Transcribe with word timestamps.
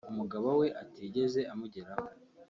umugabo 0.11 0.47
we 0.59 0.67
atigeze 0.83 1.39
amugeraho 1.53 2.07